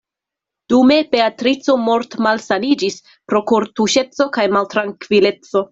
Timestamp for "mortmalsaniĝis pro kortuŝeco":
1.89-4.33